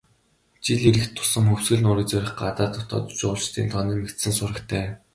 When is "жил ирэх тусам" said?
0.69-1.45